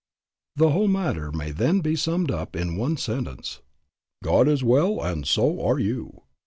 [0.55, 3.61] The whole matter may then be summed up in the one sentence,
[4.23, 6.23] "God is well and so are you."